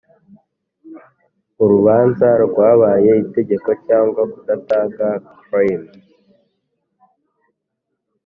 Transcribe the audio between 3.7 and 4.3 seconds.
cyangwa